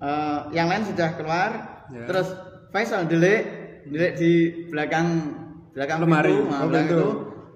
[0.00, 1.50] eh, yang lain sudah keluar,
[1.92, 2.08] Ya.
[2.08, 2.32] terus
[2.72, 3.44] Faisal delik,
[3.84, 4.32] delik di
[4.72, 5.06] belakang
[5.78, 6.34] belakang Lemari.
[6.34, 6.98] pintu, nah, Oh, belakang pintu.
[6.98, 7.08] itu.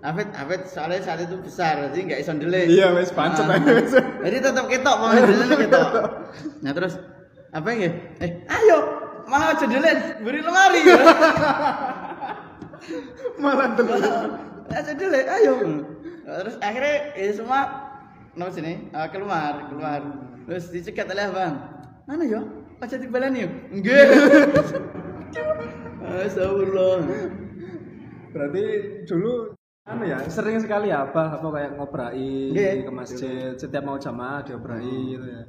[0.03, 2.67] Hafid, Hafid soalnya saat itu besar, jadi nggak iso delik.
[2.69, 4.03] Iya, wes pancet Nah, aja.
[4.19, 5.91] Jadi tetap ketok, mau delik ketok.
[6.59, 6.95] Nah terus
[7.51, 7.91] apa ya?
[8.19, 8.79] Eh, ayo,
[9.27, 10.83] malah aja delik, beri lemari.
[13.39, 13.95] Malah dulu.
[14.71, 15.55] aja delik, ayo.
[16.23, 17.61] Nah, terus akhirnya ya semua
[18.35, 20.01] nama sini eh, keluar, keluar.
[20.47, 21.55] Terus dicegat oleh bang.
[22.07, 22.43] Mana yo?
[22.79, 23.51] Aja dibalani yo.
[23.71, 24.07] Enggak.
[26.27, 27.07] Astagfirullah.
[28.33, 28.62] Berarti
[29.05, 32.87] dulu anu ya sering sekali ya apa apa kayak ngoprai Iya.
[32.87, 35.42] ke masjid setiap mau jamaah dioprai gitu ya.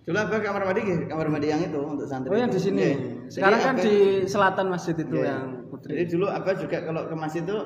[0.00, 0.80] Dulu apa kamar mandi?
[1.04, 2.30] Kamar mandi yang itu untuk santri.
[2.30, 2.80] Oh yang di sini.
[2.80, 2.96] Iya.
[3.28, 5.26] Sekarang Jadi kan Abah- di selatan masjid itu Iya.
[5.28, 5.90] yang putri.
[5.92, 7.58] Jadi dulu apa juga kalau ke masjid itu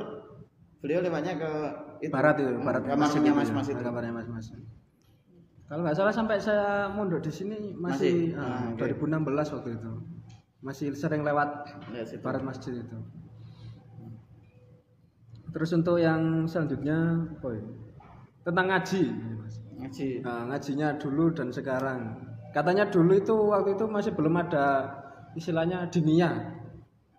[0.80, 1.50] beliau lewatnya ke
[2.02, 3.80] itu, barat itu, barat kamarnya mas ya, mas itu.
[3.80, 4.46] Kamarnya mas mas.
[5.64, 8.36] Kalau nggak salah sampai saya mondok di sini masih, Masih?
[8.36, 8.84] ah, Ah, oke.
[8.84, 9.90] 2016 waktu itu.
[10.60, 11.48] Masih sering lewat
[11.88, 12.98] Ya, barat masjid itu.
[15.54, 17.62] Terus untuk yang selanjutnya, apa ya?
[18.42, 19.02] Tentang ngaji.
[19.78, 20.08] Ngaji.
[20.26, 22.18] Nah, ngajinya dulu dan sekarang.
[22.50, 24.86] Katanya dulu itu waktu itu masih belum ada
[25.34, 26.54] istilahnya dinia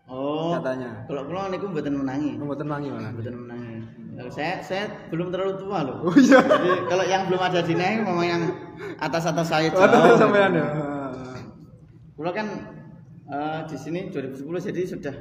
[0.06, 0.54] Oh.
[0.54, 1.02] katanya.
[1.10, 2.38] Kalau kula niku mboten menangi.
[2.38, 3.10] Pembuatan wangi malah.
[3.10, 3.76] Mboten menangi.
[4.16, 6.06] Kalau saya saya belum terlalu tua loh.
[6.06, 6.40] Oh iya.
[6.46, 8.42] Jadi kalau yang belum ada dinai memang yang
[9.02, 9.82] atas-atas saya jauh.
[9.82, 10.68] Waduh sampean ya.
[12.16, 12.48] Kula kan
[13.28, 15.16] eh, di sini 2010 jadi sudah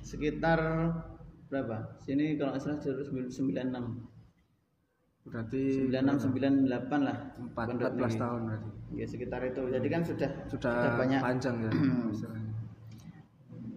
[0.00, 0.58] sekitar
[1.52, 1.76] berapa?
[2.00, 3.28] Sini kalau nggak salah 96.
[5.22, 5.62] Berarti
[5.92, 7.16] 96 98 lah.
[7.36, 8.18] empat pondok 14 ini.
[8.18, 8.70] tahun berarti.
[8.96, 9.62] Ya sekitar itu.
[9.68, 11.20] Jadi kan sudah Sudah, banyak.
[11.20, 11.70] panjang ya.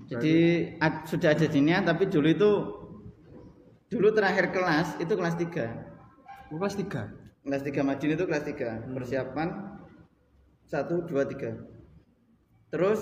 [0.06, 0.36] Jadi
[0.80, 2.52] ad- sudah ada dinia tapi dulu itu
[3.90, 6.54] dulu terakhir kelas itu kelas 3.
[6.54, 7.44] Oh, kelas 3.
[7.46, 8.86] Kelas 3 Madin itu kelas 3.
[8.96, 9.48] Persiapan
[10.70, 12.72] 1 2 3.
[12.74, 13.00] Terus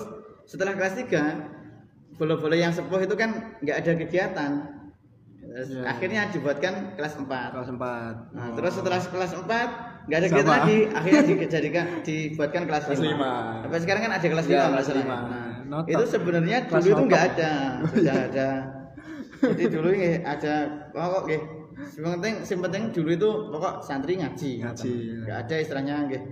[0.48, 1.53] setelah kelas 3
[2.14, 4.50] bola-bola yang sepuh itu kan nggak ada kegiatan.
[5.44, 5.82] Terus Iya.
[5.86, 7.54] Akhirnya dibuatkan kelas 4.
[7.54, 8.34] Kelas 4.
[8.34, 9.46] Nah, terus setelah kelas 4
[10.04, 10.34] nggak ada Sama.
[10.34, 12.90] kegiatan lagi, akhirnya dijadikan dibuatkan kelas 5.
[12.90, 13.32] Kelas lima.
[13.62, 14.98] Sampai sekarang kan ada kelas 5 Iya, nggak kelas salah.
[15.00, 15.16] lima.
[15.64, 17.52] Nah, itu sebenarnya Kelas dulu itu nggak ada,
[17.88, 18.48] sudah ada.
[19.44, 20.54] Jadi dulu ini ada
[20.90, 21.42] pokok nggih.
[21.74, 24.52] Yang penting, yang penting dulu itu pokok santri ngaji.
[24.64, 24.92] Ngaji.
[25.22, 26.22] Nggak ada istilahnya nggih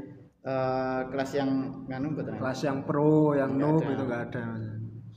[0.43, 1.51] eh, kelas yang
[1.87, 2.35] nganu mboten.
[2.41, 4.45] Kelas yang pro, yang Nggak noob itu enggak ada.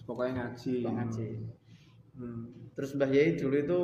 [0.06, 0.76] Pokoknya ngaji.
[0.86, 1.28] Ngaji.
[2.16, 2.44] Hmm.
[2.78, 3.80] Terus Mbah Yai dulu itu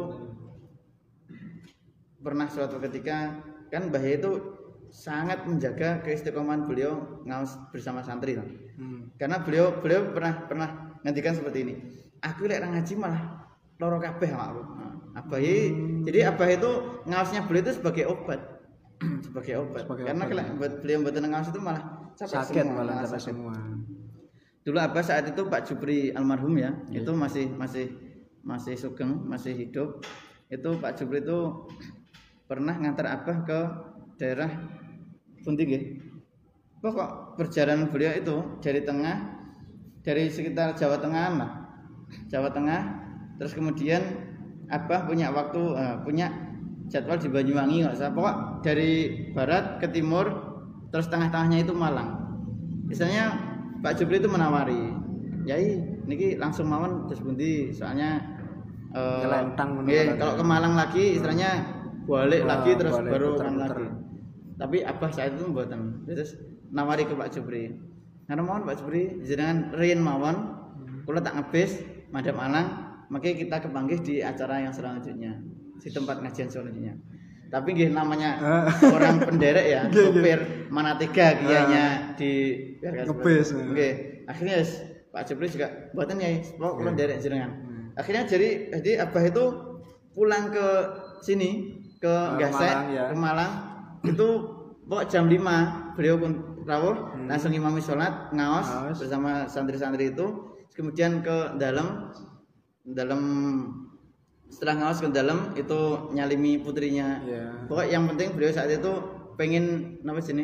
[2.22, 3.42] pernah suatu ketika
[3.74, 4.32] kan Mbah Yai itu
[4.92, 8.38] sangat menjaga keistiqomahan beliau ngaus bersama santri.
[8.38, 9.12] Hmm.
[9.18, 10.70] Karena beliau beliau pernah pernah
[11.02, 11.76] ngendikan seperti ini.
[12.22, 13.50] Aku lek ngaji malah
[13.82, 14.62] loro kabeh sama aku.
[14.62, 15.74] Nah, Abah Yai-
[16.06, 16.72] jadi Abah itu
[17.10, 18.40] ngausnya beliau itu sebagai obat.
[19.26, 19.90] sebagai obat.
[19.90, 21.84] Sebagai Karena obat, buat beliau buat ngaus itu malah
[22.22, 23.56] Sakit semua, malah capek semua.
[24.62, 27.90] Dulu Abah saat itu Pak Jupri almarhum ya, itu masih masih
[28.46, 30.06] masih sugeng, masih hidup.
[30.54, 31.66] Itu Pak Jupri itu
[32.46, 33.60] pernah ngantar Abah ke
[34.22, 34.52] daerah
[35.42, 35.84] Pundi nggih.
[36.82, 39.42] Pokok perjalanan beliau itu dari tengah
[40.06, 41.52] dari sekitar Jawa Tengah lah.
[42.30, 42.82] Jawa Tengah
[43.42, 44.02] terus kemudian
[44.70, 46.30] Abah punya waktu eh, punya
[46.94, 48.14] jadwal di Banyuwangi nggak salah.
[48.14, 48.92] Pokok dari
[49.34, 50.30] barat ke timur
[50.94, 52.22] terus tengah-tengahnya itu Malang.
[52.86, 53.51] Misalnya
[53.82, 54.94] Pak Jupri itu menawari,
[55.50, 58.22] Yai, niki langsung mawon terus bundi, soalnya
[58.94, 59.26] eh,
[59.58, 60.16] nggih, kan.
[60.22, 61.66] kalau ke Malang lagi istilahnya
[62.06, 63.78] balik Wah, lagi terus balik, baru kan puter-puter.
[63.78, 63.88] lagi.
[64.62, 66.06] Tapi Abah saat itu mboten.
[66.06, 66.38] Terus
[66.70, 67.74] nawari ke Pak Jupri.
[68.30, 70.36] Karena mawon Pak Jupri jenengan riyen mawon,
[71.10, 71.82] kula tak ngebis
[72.14, 72.68] madhep Malang,
[73.10, 75.42] makanya kita kepanggih di acara yang selanjutnya,
[75.82, 76.94] di tempat ngajian selanjutnya.
[77.52, 78.40] Tapi nggih namanya
[78.80, 80.40] orang penderek ya, supir
[80.72, 82.32] mana tiga kianya di
[82.80, 83.60] seperti Ngebis, itu.
[83.60, 83.66] ya.
[83.68, 83.94] Nggih.
[84.32, 84.72] Akhirnya yes,
[85.12, 87.52] Pak Jupri juga buatan ya, pokok kula derek jenengan.
[88.00, 89.46] Akhirnya jadi jadi Abah itu
[90.16, 90.68] pulang ke
[91.20, 93.12] sini ke Gasek, ya.
[93.12, 93.52] ke Malang
[94.08, 94.28] itu
[94.88, 96.32] pokok jam 5 beliau pun
[96.64, 98.98] rawuh langsung imami sholat ngaos Ngaos.
[99.04, 102.10] bersama santri-santri itu kemudian ke dalam
[102.88, 103.22] dalam
[104.52, 105.80] setelah ngaos ke dalam itu
[106.12, 107.66] nyalimi putrinya Iya.
[107.66, 108.92] pokok yang penting beliau saat itu
[109.40, 110.44] pengen apa sini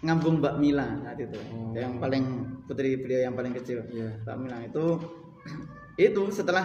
[0.00, 1.38] ngambung Mbak Mila saat itu
[1.74, 2.24] yang paling
[2.64, 4.22] putri beliau yang paling kecil Iya.
[4.22, 4.84] Mbak Mila itu
[6.08, 6.64] itu setelah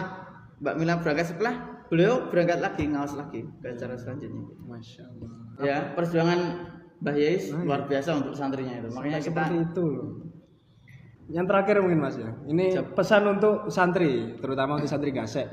[0.62, 1.54] Mbak Mila berangkat sekolah
[1.90, 5.30] beliau berangkat lagi ngaos lagi ke acara selanjutnya Masya Allah.
[5.58, 6.40] ya perjuangan
[7.02, 10.08] Mbah Yais luar biasa untuk santrinya itu makanya kita itu loh.
[11.30, 12.26] Yang terakhir mungkin Mas ya.
[12.42, 15.46] Ini pesan untuk santri, terutama untuk santri gasek.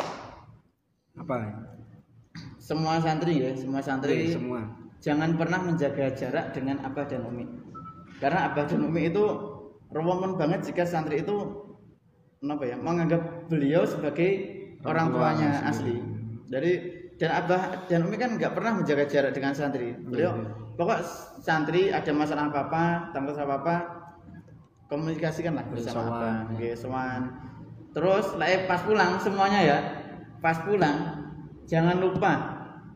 [1.18, 1.36] Apa?
[2.62, 4.60] semua santri ya semua santri Iya, semua.
[5.00, 7.48] jangan pernah menjaga jarak dengan abah dan umi
[8.20, 9.24] karena abah dan umi itu
[9.90, 11.36] rewongan banget jika santri itu
[12.44, 14.30] apa ya menganggap beliau sebagai
[14.84, 15.96] orang tua tuanya asli
[16.52, 16.72] jadi
[17.18, 20.46] dan abah dan umi kan nggak pernah menjaga jarak dengan santri beliau Iya,
[20.78, 21.00] pokok
[21.42, 22.84] santri ada masalah apa apa
[23.16, 23.76] tanggal apa apa
[24.88, 26.76] komunikasikan lah bersama abah ya.
[26.76, 27.22] Sowan.
[27.96, 29.78] terus lah eh, pas pulang semuanya ya
[30.40, 31.28] pas pulang
[31.68, 32.34] jangan lupa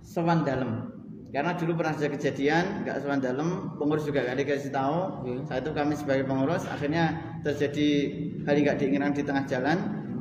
[0.01, 0.91] sowan dalam
[1.31, 5.23] karena dulu pernah ada kejadian nggak sowan dalam pengurus juga gak dikasih tahu.
[5.23, 5.39] Iya.
[5.47, 7.87] saat itu kami sebagai pengurus akhirnya terjadi
[8.43, 9.77] hal yang nggak diinginkan di tengah jalan.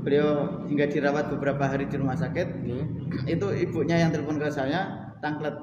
[0.07, 2.47] Beliau hingga dirawat beberapa hari di rumah sakit.
[2.63, 2.79] Oke.
[3.27, 5.59] itu ibunya yang telepon ke saya tangklet.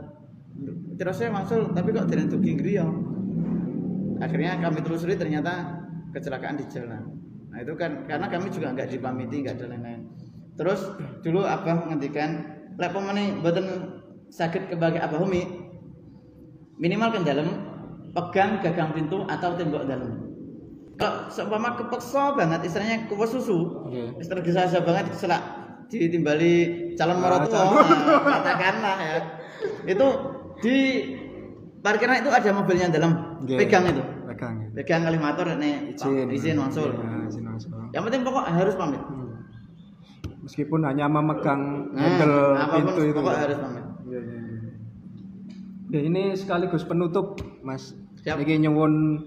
[1.00, 2.88] Terus saya masuk tapi kok dari tugi griyo
[4.20, 5.80] akhirnya kami telusuri ternyata
[6.12, 7.08] kecelakaan di jalan.
[7.56, 9.97] Nah itu kan karena kami juga nggak dipamiti nggak ada lain-lain
[10.58, 10.82] terus
[11.22, 13.65] dulu abah ngendikan lek pemene mboten
[14.34, 15.46] sakit kebagai abah umi
[16.78, 17.48] minimal ke dalam
[18.13, 20.26] pegang gagang pintu atau tembok dalam.
[20.98, 24.17] Kalau seumpama kepeksa banget istilahnya kupas susu, Oke.
[24.17, 25.41] wis tergesa-gesa banget selak
[25.93, 26.54] ditimbali
[26.98, 29.17] calon Ah, mertua calon nah, katakanlah ya.
[29.86, 30.08] Itu
[30.65, 30.78] di
[31.86, 33.62] parkiran itu ada mobilnya dalam, Oke.
[33.62, 34.02] pegang itu.
[34.26, 34.74] Pegang.
[34.74, 36.28] Pegang kali motor nih, Izin.
[36.34, 36.89] izin wangsul.
[36.98, 37.70] Ya, izin wangsul.
[37.93, 39.02] Yang penting pokok harus pamit.
[39.06, 39.27] Hmm.
[40.48, 42.40] Meskipun hanya memegang Nah, handle
[42.72, 43.20] pintu itu.
[43.20, 43.40] pokok ya.
[43.44, 43.86] harus pamit.
[44.08, 44.40] Iya, iya.
[45.88, 47.92] Ya, ini sekaligus penutup, Mas.
[48.20, 48.40] Siap.
[48.40, 49.24] Ini nyewon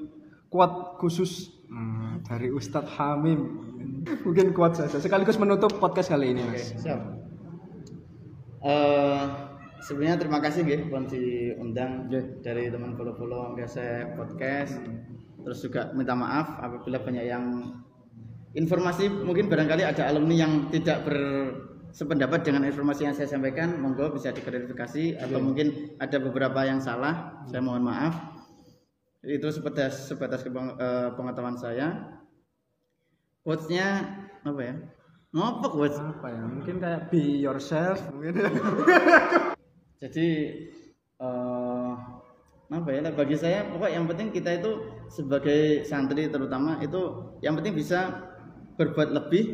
[0.49, 3.69] kuat khusus hmm, dari Ustadz Hamim.
[4.25, 4.97] Mungkin kuat saja.
[4.97, 6.73] Sekaligus menutup podcast kali ini, Oke, Mas.
[6.75, 7.01] siap.
[8.61, 9.23] Eh,
[9.81, 12.45] sebenarnya terima kasih nggih pun diundang Nggih.
[12.45, 14.77] dari teman follow-follow Gase Podcast.
[15.41, 17.45] Terus juga minta maaf apabila banyak yang
[18.55, 24.35] informasi mungkin barangkali ada alumni yang tidak bersependapat dengan informasi yang saya sampaikan, monggo bisa
[24.35, 28.15] diklarifikasi atau mungkin ada beberapa yang salah, saya mohon maaf.
[29.21, 32.19] Itu sebatas sebatas eh, pengetahuan saya.
[33.45, 33.87] Quotes-nya
[34.43, 34.75] apa ya?
[35.31, 36.01] Ngopo quotes?
[36.01, 36.43] Apa ya?
[36.43, 38.01] Mungkin kayak be yourself.
[38.11, 38.41] Mungkin.
[40.03, 40.29] Jadi
[41.21, 41.93] eh
[42.71, 43.01] apa ya?
[43.13, 44.73] Bagi saya pokok yang penting kita itu
[45.13, 48.30] sebagai santri terutama itu yang penting bisa
[48.81, 49.45] berbuat lebih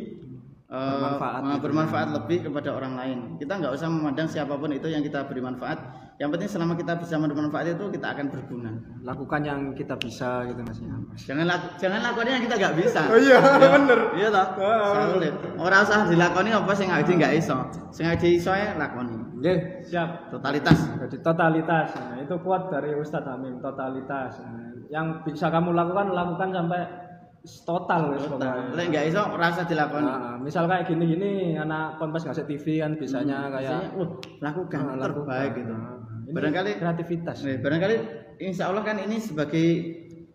[0.71, 3.17] eh, Bermanfaat gitu bermanfaat lebih kepada orang lain.
[3.35, 6.07] Kita nggak usah memandang siapa pun itu yang kita beri manfaat.
[6.17, 8.71] Yang penting selama kita bisa memberi manfaat itu kita akan berguna.
[9.05, 10.81] Lakukan yang kita bisa gitu, Mas.
[10.81, 10.97] ya.
[11.29, 13.01] Jangan laku, jangan lakukan yang kita nggak bisa.
[13.05, 13.37] Oh iya,
[13.77, 13.99] bener.
[14.17, 14.47] Iya toh.
[15.13, 15.33] Sulit.
[15.61, 17.57] Ora usah dilakoni apa sing ngaji nggak iso.
[17.93, 19.27] Sing ngaji iso ya lakoni.
[19.37, 20.33] Oke, siap.
[20.33, 20.77] Totalitas.
[20.97, 24.41] Jadi totalitas, nah, itu kuat dari Ustadz Hamim, totalitas.
[24.41, 26.81] Nah, yang bisa kamu lakukan, lakukan sampai
[27.63, 28.75] total wis pokoknya.
[28.75, 30.07] Lek nggak iso ora usah dilakoni.
[30.07, 34.09] Nah, misal kayak gini-gini, anak konpes ngasih TV kan bisanya kayak Biasanya, wah,
[34.43, 35.07] lakukan Ah, lakukan.
[35.23, 35.73] terbaik gitu.
[35.73, 35.93] Nah,
[36.27, 37.37] ini Barangkali kreativitas.
[37.47, 37.95] Nih, barangkali
[38.43, 39.67] insya Allah kan ini sebagai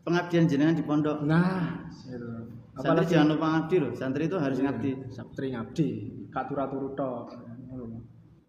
[0.03, 1.23] pengabdian jenengan di pondok.
[1.23, 2.29] Nah, gitu.
[2.73, 3.93] Santri apalagi jangan lupa ngabdi loh.
[3.93, 4.91] Santri itu harus ngabdi.
[5.13, 5.89] Sabtri ngabdi,
[6.33, 7.37] kak turu tok.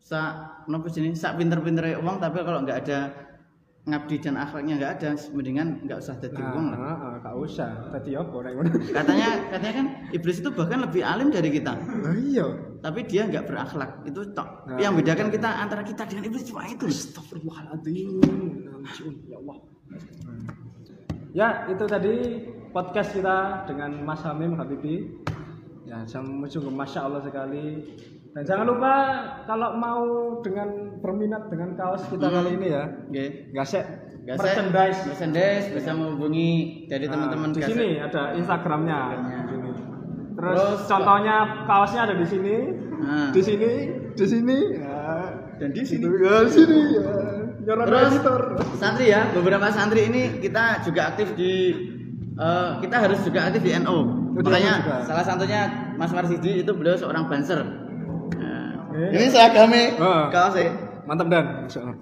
[0.04, 3.00] Sak nopo sini, sak pinter-pintere uang tapi kalau nggak ada
[3.84, 6.80] ngabdi dan akhlaknya nggak ada, mendingan nggak usah jadi uang lah.
[6.80, 7.70] Nah, ah, gak usah.
[7.92, 8.32] Tadi apa?
[8.96, 11.76] Katanya katanya kan iblis itu bahkan lebih alim dari kita.
[11.76, 12.48] Oh iya.
[12.80, 14.08] Tapi dia nggak berakhlak.
[14.08, 14.72] Itu tok.
[14.72, 16.88] Nah, yang bedakan kita antara kita dengan iblis cuma itu.
[16.88, 18.24] Astagfirullahaladzim.
[19.28, 19.58] Ya Allah.
[21.34, 22.16] Ya, itu tadi
[22.72, 25.12] podcast kita dengan Mas Hamim Habibi.
[25.84, 27.84] Ya, sungguh masya Allah sekali.
[28.34, 28.94] Dan jangan lupa
[29.46, 30.02] kalau mau
[30.42, 30.66] dengan
[31.00, 33.26] berminat dengan kaos kita kali ini ya, Oke.
[33.54, 33.86] gasek
[34.26, 35.00] Gasek, merchandise.
[35.06, 36.52] merchandise bisa menghubungi
[36.90, 37.70] dari Nah, teman-teman di Gasek.
[37.78, 39.00] sini ada Instagramnya.
[39.14, 39.72] Instagramnya.
[40.34, 41.36] Terus, Terus, contohnya
[41.70, 42.56] kaosnya ada di sini,
[42.98, 43.30] Nah.
[43.30, 43.72] di sini,
[44.18, 45.06] di sini, ya.
[45.62, 46.06] dan di sini.
[46.10, 47.06] ya, di sini, ya.
[47.64, 48.42] Terus editor.
[48.76, 51.52] santri ya, beberapa santri ini kita juga aktif di
[52.34, 53.98] eh, kita harus juga aktif di NO.
[54.34, 57.62] Makanya salah satunya Mas Marsidi itu beliau seorang banser.
[58.94, 59.10] Eh.
[59.12, 60.26] ini seragamnya Ah.
[60.30, 60.70] kaosnya.
[61.04, 61.98] Mantap dan, insyaallah.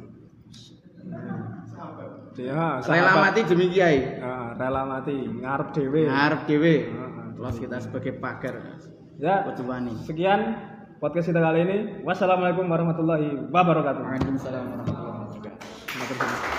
[2.37, 3.21] Ya, Rela sahabat.
[3.27, 4.17] mati demi kiai.
[4.17, 6.07] Ah, rela mati, ngarep dewe.
[6.07, 6.75] Ngarep dewe.
[6.89, 8.55] Ah, Terus kita sebagai pagar.
[9.17, 9.93] Ya, Kudu wani.
[10.05, 10.39] sekian
[10.97, 11.77] podcast kita kali ini.
[12.01, 14.01] Wassalamualaikum warahmatullahi wabarakatuh.
[14.01, 16.50] Waalaikumsalam warahmatullahi wabarakatuh.